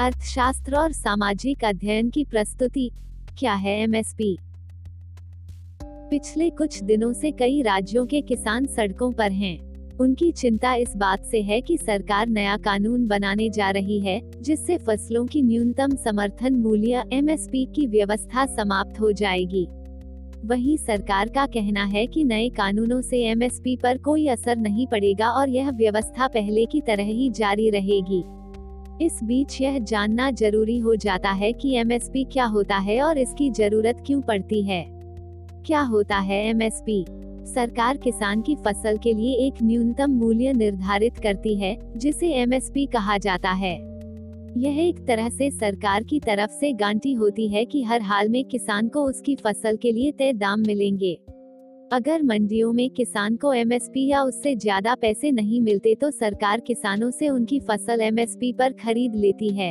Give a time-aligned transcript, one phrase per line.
[0.00, 2.90] अर्थशास्त्र और सामाजिक अध्ययन की प्रस्तुति
[3.38, 4.38] क्या है एमएसपी
[5.82, 9.58] पिछले कुछ दिनों से कई राज्यों के किसान सड़कों पर हैं।
[9.96, 14.78] उनकी चिंता इस बात से है कि सरकार नया कानून बनाने जा रही है, जिससे
[14.78, 19.66] फ़सलों की न्यूनतम समर्थन मूल्य एमएसपी की व्यवस्था समाप्त हो जाएगी।
[20.44, 25.30] वहीं सरकार का कहना है कि नए कानूनों से एमएसपी पर कोई असर नहीं पड़ेगा
[25.30, 28.24] और यह व्यवस्था पहले की तरह ही जारी रहेगी।
[29.02, 33.50] इस बीच यह जानना ज़रूरी हो जाता है कि एमएसपी क्या होता है और इसकी
[33.50, 34.84] ज़रूरत क्यों पड़ती है।
[35.66, 37.04] क्या होता है एमएसपी
[37.46, 43.18] सरकार किसान की फ़सल के लिए एक न्यूनतम मूल्य निर्धारित करती है, जिसे एमएसपी कहा
[43.18, 43.74] जाता है।
[44.58, 48.44] यह एक तरह से सरकार की तरफ़ से गांटी होती है कि हर हाल में
[48.44, 51.18] किसान को उसकी फ़सल के लिए तय दाम मिलेंगे।
[51.92, 57.10] अगर मंडियों में किसान को एमएसपी या उससे ज़्यादा पैसे नहीं मिलते तो सरकार किसानों
[57.10, 59.70] से उनकी फ़सल एमएसपी पर खरीद लेती है।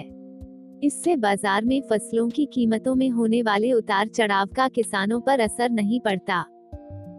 [0.84, 5.70] इससे बाज़ार में फ़सलों की कीमतों में होने वाले उतार चढ़ाव का किसानों पर असर
[5.72, 6.40] नहीं पड़ता।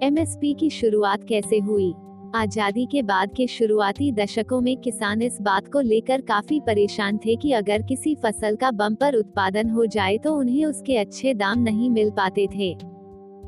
[0.02, 1.92] एमएसपी की शुरुआत कैसे हुई?
[2.34, 7.36] आज़ादी के बाद के शुरुआती दशकों में किसान इस बात को लेकर काफ़ी परेशान थे
[7.36, 11.90] कि अगर किसी फ़सल का बम्पर उत्पादन हो जाए तो उन्हें उसके अच्छे दाम नहीं
[11.90, 12.74] मिल पाते थे।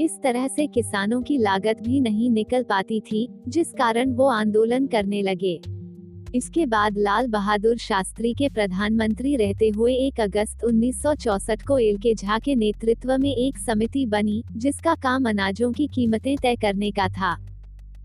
[0.01, 4.87] इस तरह से किसानों की लागत भी नहीं निकल पाती थी, जिस कारण वो आंदोलन
[4.87, 5.61] करने लगे।
[6.35, 12.15] इसके बाद लाल बहादुर शास्त्री के प्रधानमंत्री रहते हुए 1 अगस्त 1964 को एल के
[12.15, 17.09] झा के नेतृत्व में एक समिति बनी, जिसका काम अनाजों की कीमतें तय करने का
[17.09, 17.37] था।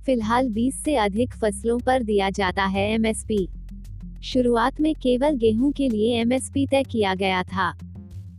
[0.05, 3.47] फ़िलहाल 20 से अधिक फ़सलों पर दिया जाता है एमएसपी।
[4.23, 7.73] शुरुआत में केवल गेहूँ के लिए एमएसपी तय किया गया था।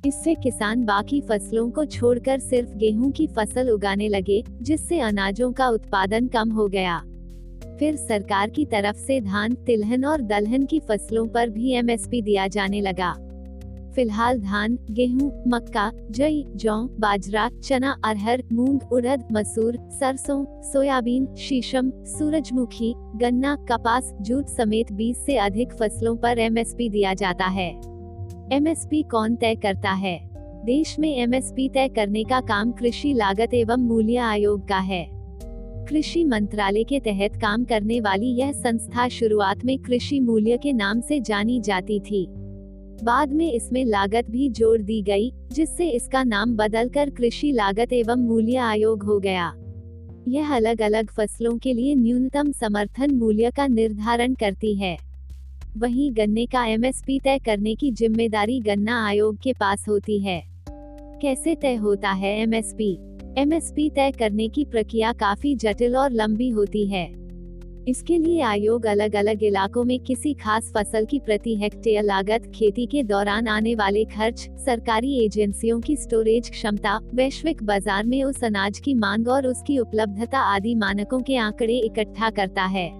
[0.06, 5.68] इससे किसान बाकी फ़सलों को छोड़कर सिर्फ़ गेहूँ की फ़सल उगाने लगे जिससे अनाजों का
[5.68, 6.98] उत्पादन कम हो गया।
[7.78, 12.46] फिर सरकार की तरफ़ से धान तिलहन और दलहन की फ़सलों पर भी एमएसपी दिया
[12.48, 13.12] जाने लगा।
[13.94, 21.90] फ़िलहाल धान गेहूँ, मक्का जई जौ बाजरा चना अरहर मूंग उड़द मसूर सरसों सोयाबीन शीशम
[22.08, 27.93] सूरजमुखी गन्ना कपास जूट समेत 20 से अधिक फ़सलों पर एमएसपी दिया जाता है।
[28.54, 30.30] एमएसपी कौन तय करता है?
[30.64, 35.08] देश में एमएसपी तय करने का काम कृषि लागत एवं मूल्य आयोग का है।
[35.88, 41.00] कृषि मंत्रालय के तहत काम करने वाली यह संस्था शुरुआत में कृषि मूल्य के नाम
[41.00, 42.26] से जानी जाती थी।
[43.04, 48.16] बाद में इसमें लागत भी जोड़ दी गई, जिससे इसका नाम बदलकर कृषि लागत एवं
[48.16, 49.54] मूल्य आयोग हो गया।
[50.28, 55.13] यह अलग अलग फ़सलों के लिए न्यूनतम समर्थन मूल्य का निर्धारण करती है।
[55.74, 60.42] वहीं गन्ने का एमएसपी तय करने की ज़िम्मेदारी गन्ना आयोग के पास होती है।
[61.22, 62.92] कैसे तय होता है एमएसपी
[63.38, 67.04] एमएसपी तय करने की प्रक्रिया काफ़ी जटिल और लंबी होती है।
[67.88, 72.86] इसके लिए आयोग अलग अलग इलाकों में किसी खास फ़सल की प्रति हेक्टेयर लागत, खेती
[72.86, 78.78] के दौरान आने वाले खर्च, सरकारी एजेंसियों की स्टोरेज क्षमता, वैश्विक बाज़ार में उस अनाज
[78.78, 82.92] की मांग और उसकी उपलब्धता आदि मानकों के आंकड़े इकट्ठा करता है।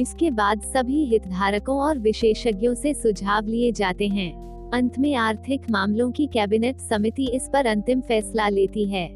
[0.00, 4.30] इसके बाद सभी हितधारकों और विशेषज्ञों से सुझाव लिए जाते हैं।
[4.70, 9.06] अंत में आर्थिक मामलों की कैबिनेट समिति इस पर अंतिम फैसला लेती है।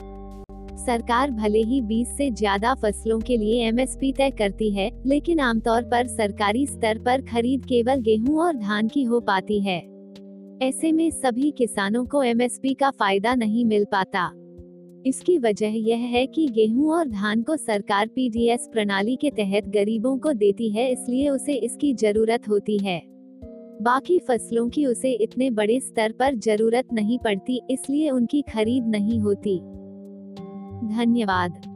[0.76, 5.82] सरकार भले ही 20 से ज़्यादा फ़सलों के लिए एमएसपी तय करती है, लेकिन आमतौर
[5.82, 9.78] पर सरकारी स्तर पर खरीद केवल गेहूँ और धान की हो पाती है।
[10.62, 14.30] ऐसे में सभी किसानों को एमएसपी का फ़ायदा नहीं मिल पाता।
[15.06, 20.16] इसकी वजह यह है कि गेहूँ और धान को सरकार पीडीएस प्रणाली के तहत गरीबों
[20.18, 23.00] को देती है, इसलिए उसे इसकी ज़रूरत होती है।
[23.82, 29.20] बाकी फ़सलों की उसे इतने बड़े स्तर पर ज़रूरत नहीं पड़ती, इसलिए उनकी खरीद नहीं
[29.20, 29.58] होती।
[30.96, 31.75] धन्यवाद।